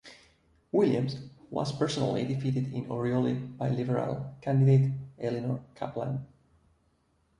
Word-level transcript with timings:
Williams 0.71 1.29
was 1.51 1.71
personally 1.77 2.25
defeated 2.25 2.73
in 2.73 2.89
Oriole 2.89 3.35
by 3.35 3.69
Liberal 3.69 4.35
candidate 4.41 4.93
Elinor 5.19 5.59
Caplan. 5.75 6.25